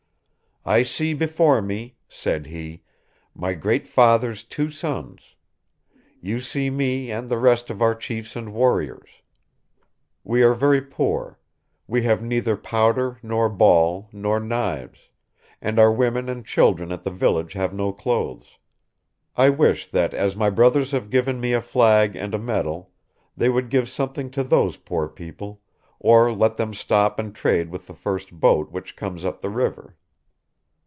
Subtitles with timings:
[0.63, 2.83] 'I see before me,' said he,
[3.33, 5.33] 'my Great Father's two sons.
[6.21, 9.09] You see me and the rest of our chiefs and warriors.
[10.23, 11.39] We are very poor;
[11.87, 15.09] we have neither powder, nor ball, nor knives;
[15.63, 18.59] and our women and children at the village have no clothes.
[19.35, 22.91] I wish that as my brothers have given me a flag and a medal,
[23.35, 25.59] they would give something to those poor people,
[25.99, 29.97] or let them stop and trade with the first boat which comes up the river.